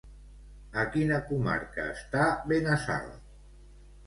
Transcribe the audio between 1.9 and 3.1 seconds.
està Benassal?